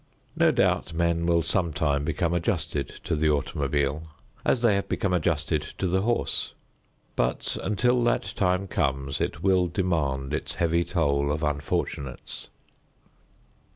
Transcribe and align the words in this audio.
No 0.35 0.49
doubt 0.49 0.95
men 0.95 1.27
will 1.27 1.43
some 1.43 1.73
time 1.73 2.03
become 2.03 2.33
adjusted 2.33 2.87
to 3.03 3.15
the 3.15 3.29
automobile 3.29 4.07
as 4.43 4.63
they 4.63 4.73
have 4.73 4.89
become 4.89 5.13
adjusted 5.13 5.61
to 5.77 5.85
the 5.85 6.01
horse, 6.01 6.55
but 7.15 7.55
until 7.61 8.03
that 8.05 8.23
time 8.35 8.65
comes, 8.65 9.21
it 9.21 9.43
will 9.43 9.67
demand 9.67 10.33
its 10.33 10.55
heavy 10.55 10.83
toll 10.83 11.31
of 11.31 11.43
unfortunates. 11.43 12.49